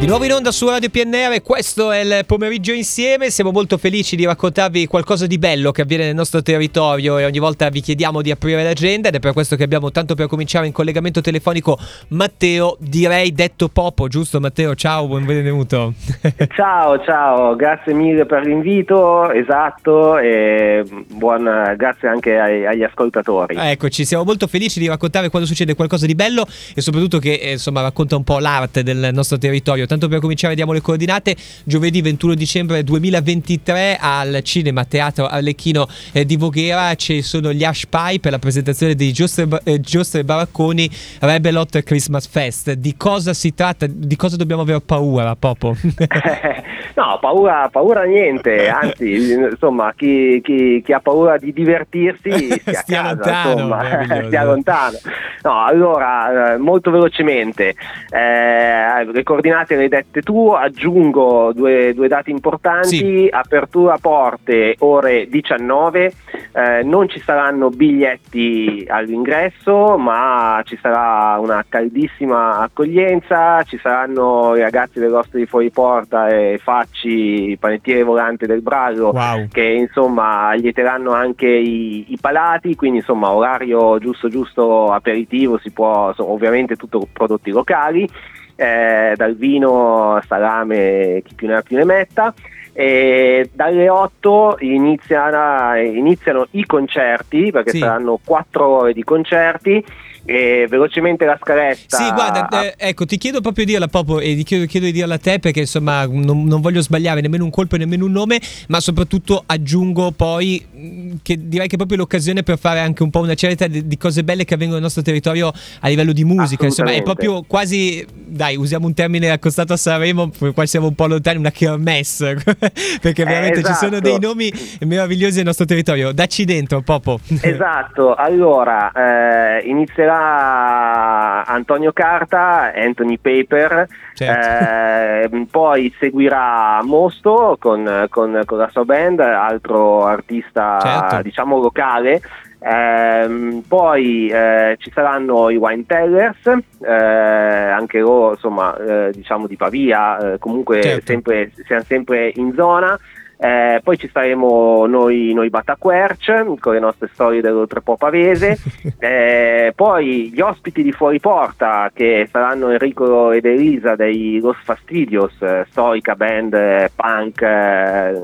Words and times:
Di 0.00 0.06
nuovo 0.06 0.24
in 0.24 0.32
onda 0.32 0.50
su 0.50 0.66
Radio 0.66 0.88
PNR, 0.88 1.42
questo 1.42 1.92
è 1.92 1.98
il 1.98 2.24
pomeriggio 2.24 2.72
insieme, 2.72 3.28
siamo 3.28 3.50
molto 3.50 3.76
felici 3.76 4.16
di 4.16 4.24
raccontarvi 4.24 4.86
qualcosa 4.86 5.26
di 5.26 5.36
bello 5.36 5.72
che 5.72 5.82
avviene 5.82 6.06
nel 6.06 6.14
nostro 6.14 6.40
territorio 6.40 7.18
e 7.18 7.26
ogni 7.26 7.38
volta 7.38 7.68
vi 7.68 7.82
chiediamo 7.82 8.22
di 8.22 8.30
aprire 8.30 8.62
l'agenda 8.62 9.08
ed 9.08 9.16
è 9.16 9.18
per 9.20 9.34
questo 9.34 9.56
che 9.56 9.62
abbiamo 9.62 9.90
tanto 9.90 10.14
per 10.14 10.26
cominciare 10.26 10.66
in 10.66 10.72
collegamento 10.72 11.20
telefonico 11.20 11.78
Matteo, 12.08 12.78
direi 12.80 13.34
detto 13.34 13.68
Popo, 13.68 14.08
giusto 14.08 14.40
Matteo? 14.40 14.74
Ciao, 14.74 15.06
benvenuto. 15.06 15.92
ciao, 16.56 17.04
ciao, 17.04 17.54
grazie 17.54 17.92
mille 17.92 18.24
per 18.24 18.46
l'invito, 18.46 19.30
esatto, 19.30 20.16
e 20.16 20.82
buon, 21.12 21.74
grazie 21.76 22.08
anche 22.08 22.38
ai, 22.38 22.66
agli 22.66 22.84
ascoltatori. 22.84 23.54
Eccoci, 23.54 24.06
siamo 24.06 24.24
molto 24.24 24.46
felici 24.46 24.80
di 24.80 24.88
raccontare 24.88 25.28
quando 25.28 25.46
succede 25.46 25.74
qualcosa 25.74 26.06
di 26.06 26.14
bello 26.14 26.46
e 26.74 26.80
soprattutto 26.80 27.18
che 27.18 27.34
eh, 27.34 27.52
insomma 27.52 27.82
racconta 27.82 28.16
un 28.16 28.24
po' 28.24 28.38
l'arte 28.38 28.82
del 28.82 29.10
nostro 29.12 29.36
territorio 29.36 29.88
Tanto 29.90 30.06
per 30.06 30.20
cominciare 30.20 30.54
diamo 30.54 30.72
le 30.72 30.80
coordinate. 30.80 31.34
Giovedì 31.64 32.00
21 32.00 32.34
dicembre 32.34 32.84
2023 32.84 33.98
al 34.00 34.38
Cinema 34.44 34.84
Teatro 34.84 35.26
Arlecchino 35.26 35.88
eh, 36.12 36.24
di 36.24 36.36
Voghera 36.36 36.94
ci 36.94 37.22
sono 37.22 37.52
gli 37.52 37.64
Ash 37.64 37.86
Pie 37.88 38.20
per 38.20 38.30
la 38.30 38.38
presentazione 38.38 38.94
di 38.94 39.12
Giostre, 39.12 39.48
eh, 39.64 39.80
Giostre 39.80 40.22
Baracconi 40.22 40.88
Rebelot 41.18 41.82
Christmas 41.82 42.28
Fest. 42.28 42.74
Di 42.74 42.94
cosa 42.96 43.34
si 43.34 43.52
tratta? 43.52 43.88
Di 43.88 44.14
cosa 44.14 44.36
dobbiamo 44.36 44.62
avere 44.62 44.80
paura, 44.80 45.34
Popo? 45.34 45.76
no, 46.94 47.18
paura, 47.20 47.68
paura 47.70 48.04
niente, 48.04 48.68
anzi, 48.70 49.32
insomma, 49.32 49.92
chi, 49.94 50.40
chi, 50.42 50.82
chi, 50.84 50.92
ha 50.92 51.00
paura 51.00 51.36
di 51.36 51.52
divertirsi 51.52 52.30
stia, 52.60 52.80
stia 52.80 53.02
casa, 53.02 53.14
lontano, 53.14 53.50
insomma, 53.50 54.24
stia 54.26 54.44
lontano. 54.44 54.98
No, 55.42 55.64
allora, 55.64 56.54
eh, 56.54 56.58
molto 56.58 56.90
velocemente, 56.90 57.74
eh, 58.10 59.04
le 59.04 59.22
coordinate 59.22 59.76
le 59.76 59.82
hai 59.82 59.88
dette 59.88 60.22
tu, 60.22 60.50
aggiungo 60.50 61.52
due, 61.54 61.94
due 61.94 62.08
dati 62.08 62.30
importanti, 62.30 62.96
sì. 62.96 63.28
apertura 63.30 63.96
porte 63.98 64.76
ore 64.80 65.28
19, 65.28 66.12
eh, 66.52 66.82
non 66.82 67.08
ci 67.08 67.20
saranno 67.20 67.70
biglietti 67.70 68.86
all'ingresso, 68.88 69.96
ma 69.96 70.60
ci 70.64 70.78
sarà 70.80 71.38
una 71.38 71.64
caldissima 71.68 72.58
accoglienza, 72.58 73.62
ci 73.62 73.78
saranno 73.78 74.56
i 74.56 74.60
ragazzi 74.60 74.98
del 74.98 75.10
nostro 75.10 75.38
di 75.38 75.46
fuori 75.46 75.70
porta 75.70 76.28
e 76.28 76.58
facci, 76.80 77.56
panettiere 77.58 78.02
volante 78.02 78.46
del 78.46 78.62
Brago, 78.62 79.10
wow. 79.10 79.48
che 79.48 79.62
insomma 79.62 80.48
allieteranno 80.48 81.12
anche 81.12 81.46
i, 81.46 82.12
i, 82.12 82.18
palati, 82.20 82.74
quindi 82.74 82.98
insomma 82.98 83.30
orario 83.32 83.98
giusto 83.98 84.28
giusto 84.28 84.92
aperitivo, 84.92 85.58
si 85.58 85.70
può, 85.70 86.12
ovviamente 86.18 86.76
tutto 86.76 87.06
prodotti 87.12 87.50
locali 87.50 88.08
eh, 88.56 89.14
dal 89.16 89.36
vino, 89.36 90.20
salame, 90.26 91.22
chi 91.24 91.34
più 91.34 91.46
ne 91.46 91.56
ha 91.56 91.62
più 91.62 91.76
ne 91.76 91.84
metta. 91.84 92.32
E 92.72 93.50
dalle 93.52 93.88
8 93.88 94.58
iniziano, 94.60 95.76
iniziano 95.76 96.46
i 96.52 96.64
concerti, 96.64 97.50
perché 97.50 97.70
sì. 97.70 97.78
saranno 97.78 98.18
4 98.24 98.66
ore 98.66 98.92
di 98.92 99.02
concerti 99.02 99.84
e 100.24 100.66
velocemente 100.68 101.24
la 101.24 101.38
scaletta. 101.40 101.96
Sì, 101.96 102.10
guarda, 102.12 102.48
eh, 102.62 102.74
ecco, 102.76 103.04
ti 103.04 103.16
chiedo 103.16 103.40
proprio 103.40 103.64
di 103.64 103.72
dirla 103.72 103.88
proprio 103.88 104.20
e 104.20 104.34
ti 104.34 104.42
chiedo, 104.42 104.66
chiedo, 104.66 104.86
di 104.86 104.92
dirla 104.92 105.14
a 105.14 105.18
te 105.18 105.38
perché 105.38 105.60
insomma 105.60 106.06
non, 106.06 106.44
non, 106.44 106.60
voglio 106.60 106.82
sbagliare 106.82 107.20
nemmeno 107.20 107.44
un 107.44 107.50
colpo 107.50 107.76
e 107.76 107.78
nemmeno 107.78 108.04
un 108.04 108.12
nome, 108.12 108.40
ma 108.68 108.80
soprattutto 108.80 109.42
aggiungo 109.46 110.10
poi 110.12 110.64
mm, 110.76 111.12
che 111.22 111.48
direi 111.48 111.66
che 111.66 111.74
è 111.74 111.76
proprio 111.76 111.98
l'occasione 111.98 112.42
per 112.42 112.58
fare 112.58 112.80
anche 112.80 113.02
un 113.02 113.10
po' 113.10 113.20
una 113.20 113.34
certa 113.34 113.66
di, 113.66 113.86
di 113.86 113.96
cose 113.96 114.24
belle 114.24 114.44
che 114.44 114.54
avvengono 114.54 114.78
nel 114.78 114.84
nostro 114.84 115.02
territorio 115.02 115.52
a 115.80 115.88
livello 115.88 116.12
di 116.12 116.24
musica, 116.24 116.64
insomma, 116.64 116.92
è 116.92 117.02
proprio 117.02 117.42
quasi 117.46 118.06
dai, 118.30 118.56
usiamo 118.56 118.86
un 118.86 118.94
termine 118.94 119.30
accostato 119.30 119.72
a 119.72 119.76
Sanremo, 119.76 120.30
qua 120.54 120.66
siamo 120.66 120.86
un 120.86 120.94
po' 120.94 121.06
lontani, 121.06 121.38
una 121.38 121.50
kermesse, 121.50 122.36
perché 123.00 123.24
veramente 123.24 123.58
eh, 123.58 123.60
esatto. 123.60 123.72
ci 123.72 123.74
sono 123.74 123.96
esatto. 123.96 124.08
dei 124.08 124.18
nomi 124.18 124.52
meravigliosi 124.80 125.36
nel 125.36 125.46
nostro 125.46 125.64
territorio. 125.64 126.12
Dacci 126.12 126.44
dentro, 126.44 126.80
Popo. 126.80 127.18
Esatto, 127.40 128.14
allora 128.14 128.92
eh, 128.92 129.68
inizierà 129.68 130.09
Antonio 130.14 131.92
Carta, 131.92 132.72
Anthony 132.74 133.18
Paper, 133.18 133.86
certo. 134.14 135.34
eh, 135.34 135.46
poi 135.50 135.94
seguirà 135.98 136.80
Mosto 136.82 137.56
con, 137.58 138.06
con, 138.08 138.42
con, 138.44 138.58
la 138.58 138.68
sua 138.70 138.84
band, 138.84 139.20
altro 139.20 140.04
artista 140.04 140.78
certo. 140.80 141.22
diciamo 141.22 141.58
locale. 141.58 142.20
Eh, 142.62 143.62
poi 143.66 144.28
eh, 144.28 144.76
ci 144.78 144.90
saranno 144.92 145.48
i 145.48 145.56
wine 145.56 145.86
tellers, 145.86 146.46
eh, 146.46 146.92
anche 146.92 148.00
loro 148.00 148.32
insomma 148.32 148.76
eh, 148.76 149.12
diciamo 149.12 149.46
di 149.46 149.56
Pavia, 149.56 150.34
eh, 150.34 150.38
comunque 150.38 150.82
certo. 150.82 151.06
sempre, 151.06 151.52
siamo 151.64 151.82
sempre 151.84 152.32
in 152.34 152.52
zona. 152.54 152.98
Eh, 153.42 153.80
poi 153.82 153.96
ci 153.96 154.06
staremo 154.06 154.84
noi, 154.84 155.32
noi 155.32 155.48
Bataquerc 155.48 156.58
con 156.58 156.74
le 156.74 156.78
nostre 156.78 157.08
storie 157.14 157.40
dell'oltrepo 157.40 157.96
pavese. 157.96 158.58
eh, 159.00 159.72
poi 159.74 160.30
gli 160.30 160.40
ospiti 160.40 160.82
di 160.82 160.92
fuori 160.92 161.20
porta 161.20 161.90
che 161.94 162.28
saranno 162.30 162.68
Enrico 162.68 163.32
ed 163.32 163.46
Elisa 163.46 163.96
dei 163.96 164.40
Los 164.40 164.58
Fastidios, 164.62 165.40
eh, 165.40 165.64
storica 165.70 166.14
band 166.14 166.90
punk, 166.94 167.40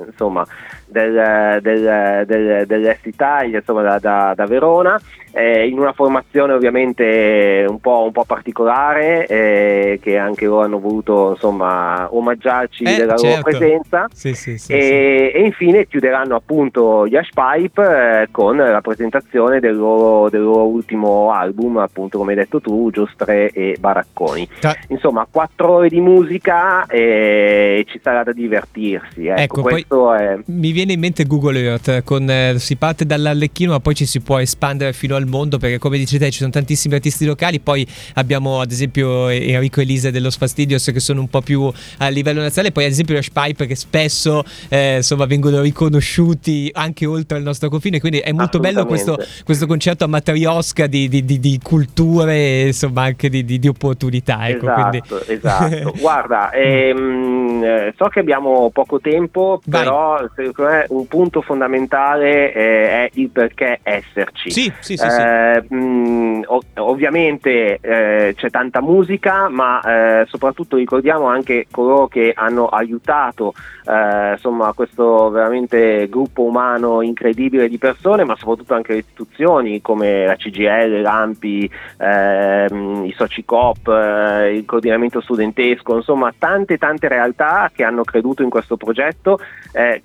insomma 0.08 0.46
del, 0.86 1.60
del, 1.60 2.24
del, 2.26 2.66
dell'Est 2.66 3.06
Italia, 3.06 3.58
insomma 3.58 3.82
da, 3.82 3.98
da, 3.98 4.32
da 4.34 4.46
Verona, 4.46 4.98
eh, 5.32 5.66
in 5.68 5.78
una 5.78 5.92
formazione 5.92 6.54
ovviamente 6.54 7.66
un 7.68 7.78
po', 7.78 8.04
un 8.04 8.12
po 8.12 8.24
particolare 8.24 9.26
eh, 9.26 9.98
che 10.00 10.16
anche 10.16 10.46
loro 10.46 10.62
hanno 10.62 10.78
voluto 10.78 11.32
insomma 11.32 12.08
omaggiarci 12.10 12.84
eh, 12.84 12.96
della 12.96 13.16
certo. 13.16 13.26
loro 13.26 13.42
presenza. 13.42 14.06
Sì, 14.12 14.34
sì, 14.34 14.56
sì, 14.56 14.72
e, 14.72 15.32
e, 15.34 15.42
infine 15.42 15.86
chiuderanno 15.86 16.36
appunto 16.36 17.06
gli 17.06 17.16
Ash 17.16 17.28
Pipe 17.34 18.22
eh, 18.22 18.28
con 18.30 18.56
la 18.56 18.80
presentazione 18.80 19.60
del 19.60 19.76
loro, 19.76 20.30
del 20.30 20.40
loro, 20.40 20.66
ultimo 20.66 21.30
album 21.30 21.78
appunto 21.78 22.16
come 22.16 22.30
hai 22.30 22.38
detto 22.38 22.60
tu 22.60 22.90
Giostre 22.90 23.50
e 23.50 23.76
Baracconi. 23.78 24.48
Insomma 24.88 25.26
quattro 25.30 25.72
ore 25.72 25.88
di 25.88 26.00
musica 26.00 26.86
e 26.86 27.84
ci 27.88 28.00
sarà 28.02 28.22
da 28.22 28.32
divertirsi 28.32 29.26
ecco, 29.26 29.68
ecco 29.68 30.14
è... 30.14 30.38
mi 30.46 30.72
viene 30.76 30.92
in 30.92 31.00
mente 31.00 31.24
Google 31.24 31.58
Earth 31.58 32.02
con, 32.04 32.28
eh, 32.28 32.58
si 32.58 32.76
parte 32.76 33.06
dall'Allecchino 33.06 33.72
ma 33.72 33.80
poi 33.80 33.94
ci 33.94 34.04
si 34.04 34.20
può 34.20 34.38
espandere 34.38 34.92
fino 34.92 35.16
al 35.16 35.24
mondo 35.24 35.56
perché 35.56 35.78
come 35.78 35.96
dici 35.96 36.18
te 36.18 36.30
ci 36.30 36.40
sono 36.40 36.50
tantissimi 36.50 36.94
artisti 36.94 37.24
locali, 37.24 37.60
poi 37.60 37.86
abbiamo 38.14 38.60
ad 38.60 38.70
esempio 38.70 39.28
Enrico 39.28 39.80
Elisa 39.80 40.10
dello 40.10 40.28
Sfastidios 40.28 40.84
che 40.92 41.00
sono 41.00 41.20
un 41.20 41.28
po' 41.28 41.40
più 41.40 41.72
a 41.98 42.08
livello 42.08 42.42
nazionale, 42.42 42.72
poi 42.74 42.84
ad 42.84 42.90
esempio 42.90 43.14
Rush 43.14 43.30
Pipe 43.30 43.64
che 43.64 43.74
spesso 43.74 44.44
eh, 44.68 44.96
insomma 44.96 45.24
vengono 45.24 45.62
riconosciuti 45.62 46.70
anche 46.74 47.06
oltre 47.06 47.38
il 47.38 47.44
nostro 47.44 47.70
confine, 47.70 47.98
quindi 47.98 48.18
è 48.18 48.32
molto 48.32 48.58
bello 48.58 48.84
questo, 48.84 49.16
questo, 49.44 49.66
concetto 49.66 50.04
a 50.04 50.08
matriosca 50.08 50.86
di, 50.86 51.08
di, 51.08 51.24
di, 51.24 51.40
di 51.40 51.58
culture 51.62 52.34
e 52.34 52.66
insomma 52.66 53.04
anche 53.04 53.30
di, 53.30 53.66
opportunità. 53.66 54.46
Ecco, 54.46 54.66
esatto, 54.66 55.26
esatto. 55.26 55.94
Guarda, 55.98 56.50
ehm, 56.50 57.62
eh, 57.64 57.94
so 57.96 58.08
che 58.08 58.20
abbiamo 58.20 58.68
poco 58.70 59.00
tempo, 59.00 59.62
Vai. 59.64 59.82
però 59.82 60.18
secondo 60.66 60.68
me 60.68 60.86
un 60.88 61.06
punto 61.06 61.40
fondamentale 61.40 62.52
eh, 62.52 62.88
è 62.88 63.10
il 63.14 63.30
perché 63.30 63.78
esserci. 63.82 64.50
Sì, 64.50 64.72
sì, 64.80 64.96
sì. 64.96 65.06
Eh, 65.06 65.64
mh, 65.68 66.42
ov- 66.46 66.64
ovviamente 66.76 67.78
eh, 67.80 68.34
c'è 68.36 68.50
tanta 68.50 68.80
musica, 68.80 69.48
ma 69.48 69.80
eh, 69.80 70.26
soprattutto 70.26 70.76
ricordiamo 70.76 71.26
anche 71.26 71.66
coloro 71.70 72.08
che 72.08 72.32
hanno 72.34 72.66
aiutato 72.66 73.54
eh, 73.86 74.32
insomma, 74.32 74.72
questo 74.72 75.30
veramente 75.30 76.08
gruppo 76.08 76.42
umano 76.42 77.02
incredibile 77.02 77.68
di 77.68 77.78
persone, 77.78 78.24
ma 78.24 78.36
soprattutto 78.36 78.74
anche 78.74 78.92
le 78.92 78.98
istituzioni 78.98 79.80
come 79.80 80.26
la 80.26 80.36
CGL, 80.36 81.00
l'AMPI, 81.00 81.70
ehm, 81.98 83.04
i 83.04 83.14
Socicop, 83.16 83.88
eh, 83.88 84.54
il 84.56 84.64
coordinamento 84.64 85.20
studentesco, 85.20 85.96
insomma 85.96 86.32
tante 86.36 86.78
tante 86.78 87.08
realtà 87.08 87.70
che 87.74 87.84
hanno 87.84 88.02
creduto 88.02 88.42
in 88.42 88.50
questo 88.50 88.76
progetto 88.76 89.38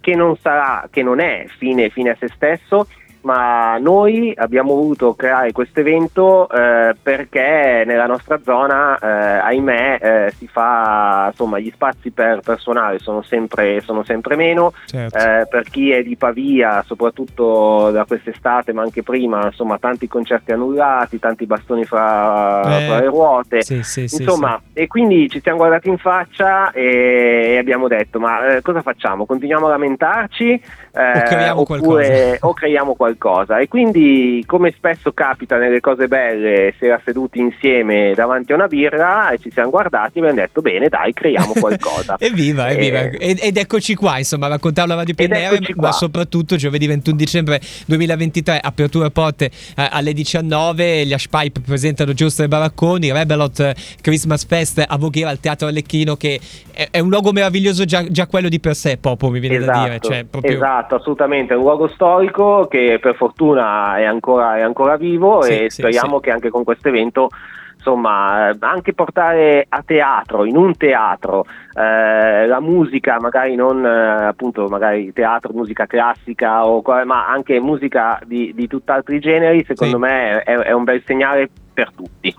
che 0.02 0.16
non 0.16 0.36
sarà, 0.52 0.88
che 0.92 1.02
non 1.02 1.20
è 1.20 1.46
fine, 1.58 1.90
fine 1.90 2.12
a 2.12 2.18
se 2.20 2.28
stesso 2.28 2.88
ma 3.22 3.78
noi 3.78 4.34
abbiamo 4.36 4.74
voluto 4.74 5.14
creare 5.14 5.52
questo 5.52 5.80
evento 5.80 6.50
eh, 6.50 6.96
perché 7.02 7.84
nella 7.86 8.06
nostra 8.06 8.40
zona, 8.44 8.98
eh, 8.98 9.08
ahimè, 9.08 9.98
eh, 10.02 10.34
si 10.38 10.48
fa 10.48 11.28
insomma 11.30 11.60
gli 11.60 11.72
spazi 11.72 12.12
per 12.12 12.40
personale 12.42 13.00
sono 13.00 13.22
sempre, 13.22 13.82
sono 13.82 14.04
sempre 14.04 14.36
meno. 14.36 14.74
Certo. 14.86 15.18
Eh, 15.18 15.46
per 15.50 15.64
chi 15.70 15.92
è 15.92 16.04
di 16.04 16.16
Pavia, 16.16 16.84
soprattutto 16.86 17.92
da 17.92 18.06
quest'estate, 18.06 18.74
ma 18.74 18.82
anche 18.82 19.04
prima, 19.04 19.46
insomma, 19.46 19.78
tanti 19.78 20.08
concerti 20.08 20.52
annullati, 20.52 21.20
tanti 21.20 21.46
bastoni 21.46 21.86
fra, 21.86 22.62
eh, 22.62 22.86
fra 22.86 23.00
le 23.00 23.06
ruote. 23.06 23.64
Sì, 23.64 23.84
sì, 23.84 24.02
insomma, 24.02 24.60
sì, 24.74 24.80
e 24.80 24.88
quindi 24.88 25.30
ci 25.30 25.42
siamo 25.42 25.58
guardati 25.60 25.90
in 25.90 25.98
faccia 25.98 26.72
e, 26.72 27.54
e 27.54 27.58
abbiamo 27.58 27.88
detto: 27.88 28.20
ma 28.20 28.56
eh, 28.56 28.62
cosa 28.62 28.82
facciamo? 28.82 29.26
Continuiamo 29.26 29.68
a 29.68 29.70
lamentarci? 29.70 30.62
o 30.92 31.24
creiamo 31.24 31.62
oppure, 31.62 31.80
qualcosa. 31.80 32.38
O 32.48 32.54
creiamo 32.54 32.94
qualcosa 32.96 33.11
qualcosa. 33.16 33.60
E 33.60 33.68
quindi 33.68 34.44
come 34.46 34.72
spesso 34.72 35.12
capita 35.12 35.58
nelle 35.58 35.80
cose 35.80 36.08
belle 36.08 36.74
si 36.78 36.86
era 36.86 37.00
seduti 37.04 37.40
insieme 37.40 38.14
davanti 38.16 38.52
a 38.52 38.56
una 38.56 38.68
birra 38.68 39.32
e 39.32 39.38
ci 39.38 39.52
siamo 39.52 39.70
guardati 39.70 40.18
e 40.18 40.22
abbiamo 40.22 40.40
detto 40.40 40.62
bene 40.62 40.88
dai 40.88 41.14
creiamo 41.14 41.54
qualcosa. 41.60 42.16
Evviva 42.20 42.70
evviva 42.70 43.00
ed, 43.02 43.40
ed 43.42 43.58
eccoci 43.58 43.96
qua 43.96 44.18
insomma 44.18 44.48
raccontarlo 44.48 44.94
la 44.94 45.00
Radio 45.00 45.16
PNR 45.16 45.74
ma 45.76 45.92
soprattutto 45.92 46.56
giovedì 46.56 46.88
21 46.88 47.16
dicembre 47.16 47.60
2023 47.86 48.60
apertura 48.62 49.10
porte 49.10 49.46
eh, 49.46 49.88
alle 49.90 50.14
19 50.14 51.06
gli 51.06 51.14
Ashpipe 51.14 51.62
presentano 51.62 52.14
Giusto 52.14 52.44
e 52.44 52.48
Baracconi 52.48 53.12
Rebelot 53.12 53.74
Christmas 54.02 54.46
Fest 54.46 54.84
a 54.86 54.98
Voghera 54.98 55.30
al 55.30 55.40
Teatro 55.40 55.68
Arlecchino 55.68 56.16
che 56.16 56.40
è, 56.72 56.88
è 56.92 57.00
un 57.00 57.10
luogo 57.10 57.32
meraviglioso 57.32 57.86
già, 57.86 58.04
già, 58.08 58.28
quello 58.28 58.50
di 58.50 58.60
per 58.60 58.76
sé 58.76 58.98
Popo 58.98 59.30
mi 59.30 59.40
viene 59.40 59.58
esatto, 59.58 59.78
da 59.78 59.84
dire 59.84 60.00
cioè, 60.00 60.24
proprio... 60.24 60.54
esatto 60.54 60.96
assolutamente 60.96 61.54
è 61.54 61.58
un 61.58 61.64
luogo 61.64 61.88
storico 61.90 62.68
che 62.70 63.00
per 63.02 63.16
fortuna 63.16 63.98
è 63.98 64.06
ancora, 64.06 64.56
è 64.58 64.62
ancora 64.62 64.96
vivo 64.96 65.42
sì, 65.42 65.64
e 65.64 65.70
sì, 65.70 65.82
speriamo 65.82 66.18
sì. 66.18 66.24
che 66.24 66.32
anche 66.32 66.50
con 66.50 66.64
questo 66.64 66.88
evento 66.88 67.30
insomma 67.76 68.56
anche 68.60 68.94
portare 68.94 69.66
a 69.68 69.82
teatro 69.84 70.46
in 70.46 70.56
un 70.56 70.78
teatro 70.78 71.46
eh, 71.74 72.46
la 72.46 72.60
musica 72.60 73.18
magari 73.20 73.56
non 73.56 73.84
eh, 73.84 74.26
appunto 74.26 74.68
magari 74.68 75.12
teatro 75.14 75.52
musica 75.52 75.88
classica 75.88 76.68
o, 76.68 76.84
ma 77.06 77.28
anche 77.28 77.60
musica 77.60 78.20
di, 78.24 78.54
di 78.54 78.68
tutt'altri 78.68 79.20
generi 79.20 79.66
secondo 79.66 79.98
me 79.98 80.44
è, 80.44 80.56
è 80.56 80.72
un 80.72 80.84
bel 80.84 81.02
segnale 81.06 81.50
per 81.74 81.92
tutti. 81.96 82.34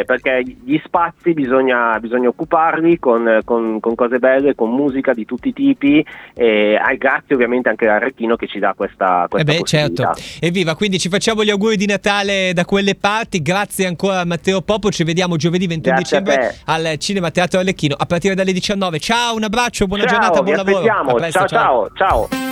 Eh, 0.00 0.04
perché 0.04 0.42
gli 0.42 0.80
spazi 0.84 1.32
bisogna, 1.32 1.98
bisogna 2.00 2.28
occuparli 2.28 2.98
con, 2.98 3.40
con, 3.44 3.78
con, 3.80 3.94
cose 3.94 4.18
belle, 4.18 4.54
con 4.54 4.70
musica 4.70 5.12
di 5.12 5.24
tutti 5.24 5.48
i 5.48 5.52
tipi 5.52 6.04
e 6.34 6.74
eh, 6.74 6.96
grazie 6.96 7.34
ovviamente 7.34 7.68
anche 7.68 7.86
all'Arrecchino 7.86 8.36
che 8.36 8.46
ci 8.46 8.58
dà 8.58 8.74
questa, 8.76 9.26
questa 9.28 9.52
eh 9.52 9.56
beh, 9.56 9.62
certo. 9.64 10.12
Evviva, 10.40 10.74
quindi 10.74 10.98
ci 10.98 11.08
facciamo 11.08 11.44
gli 11.44 11.50
auguri 11.50 11.76
di 11.76 11.86
Natale 11.86 12.52
da 12.52 12.64
quelle 12.64 12.94
parti, 12.94 13.42
grazie 13.42 13.86
ancora 13.86 14.20
a 14.20 14.24
Matteo 14.24 14.62
Popo, 14.62 14.90
ci 14.90 15.04
vediamo 15.04 15.36
giovedì 15.36 15.66
21 15.66 15.94
grazie 15.94 16.20
dicembre 16.20 16.56
al 16.66 16.98
Cinema 16.98 17.30
Teatro 17.30 17.60
Arlecchino 17.60 17.94
a 17.98 18.06
partire 18.06 18.34
dalle 18.34 18.52
19. 18.52 18.98
Ciao, 18.98 19.34
un 19.34 19.44
abbraccio, 19.44 19.86
buona 19.86 20.04
ciao, 20.04 20.12
giornata, 20.12 20.42
buon 20.42 20.56
lavoro. 20.56 21.14
Presto, 21.14 21.46
ciao, 21.46 21.88
ciao, 21.94 22.28
ciao. 22.28 22.42